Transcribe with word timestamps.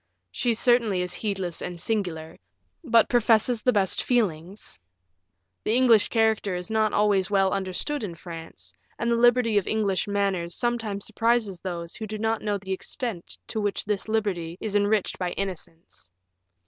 She 0.31 0.55
certainly 0.55 1.03
is 1.03 1.13
heedless 1.13 1.61
and 1.61 1.79
singular, 1.79 2.39
but 2.83 3.07
professes 3.07 3.61
the 3.61 3.71
best 3.71 4.01
feelings. 4.01 4.79
The 5.63 5.75
English 5.75 6.09
character 6.09 6.55
is 6.55 6.71
not 6.71 6.91
always 6.91 7.29
well 7.29 7.51
understood 7.53 8.03
in 8.03 8.15
France, 8.15 8.73
and 8.97 9.11
the 9.11 9.15
liberty 9.15 9.59
of 9.59 9.67
English 9.67 10.07
manners 10.07 10.55
sometimes 10.55 11.05
surprises 11.05 11.59
those 11.59 11.93
who 11.93 12.07
do 12.07 12.17
not 12.17 12.41
know 12.41 12.57
the 12.57 12.71
extent 12.73 13.37
to 13.49 13.61
which 13.61 13.85
this 13.85 14.07
liberty 14.09 14.57
is 14.59 14.75
enriched 14.75 15.19
by 15.19 15.33
innocence." 15.33 16.09